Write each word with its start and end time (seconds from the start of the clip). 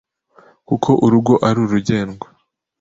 kuko 0.67 0.89
urugo 1.05 1.33
ari 1.47 1.59
urugendwa. 1.65 2.27